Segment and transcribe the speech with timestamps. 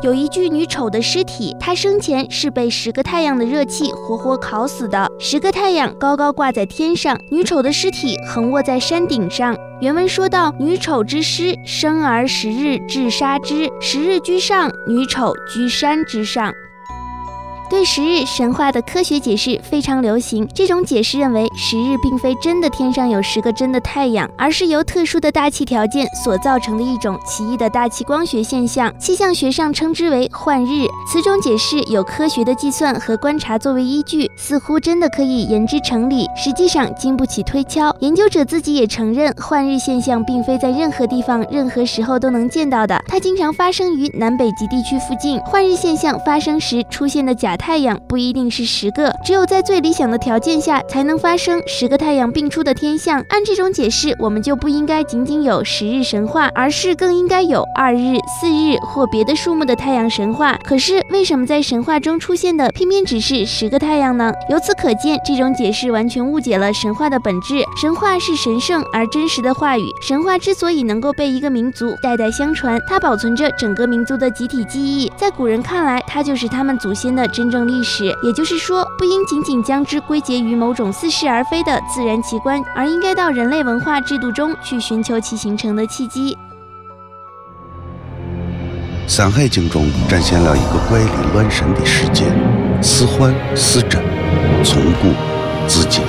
[0.00, 5.10] 有一具女丑的尸体，她生前是被十个太阳的热气活活烤死的。
[5.18, 9.56] 十个太阳高高挂在天上，女丑的尸体横卧在山顶上。
[9.80, 16.52] 原文说到：“女丑之尸，生而十日至杀之，十日居上，女丑居山之上。”
[17.70, 20.48] 对十日神话的科学解释非常流行。
[20.54, 28.90] 这种解释认为，十日并非真的天上有十个真的太阳，而是由特殊的大气条件所造成的一种奇异的大气光学现象。
[28.98, 30.86] 气象学上称之为幻日。
[31.12, 36.26] 此种解释有科学的计算和观察作为依据，似乎真的可以言之成理。
[36.36, 37.94] 实际上经不起推敲。
[38.00, 43.02] 研究者自己也承认，幻日现象并非在任何地方、任何时候都能见到的。
[43.08, 45.38] 它经常发生于南北极地区附近。
[45.40, 47.57] 幻日现象发生时出现的假。
[47.58, 53.22] 太阳不一定是十个，只有在最理想的条件下，才能发生十个太阳并出的天象。
[53.28, 60.56] 按这种解释，我们就不应该仅仅有十日神话，而是更应该有二日、四日或别的数目的太阳神话。
[60.64, 64.32] 可是，为什么在神话中出现的偏偏只是十个太阳呢？
[64.48, 67.64] 由此可见，这种解释完全误解了神话的本质。
[67.80, 69.82] 神话是神圣而真实的话语。
[70.00, 75.10] 神话之所以能够被一个民族代代相传，它保存着整个民族的集体记忆。
[75.16, 77.47] 在古人看来，它就是他们祖先的真。
[77.50, 86.36] 正历史，也就是说，不应仅仅将之归结于某种似是而非的自然奇观，而应该到人类文化制度中去寻求其形成的契机。
[89.10, 92.24] 《山海经》中展现了一个怪力乱神的世界，
[92.82, 94.02] 似幻似真，
[94.62, 95.08] 从古
[95.66, 96.02] 至今。